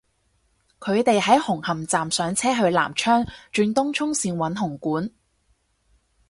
[0.79, 5.11] 佢哋喺紅磡站上車去南昌轉東涌綫搵紅館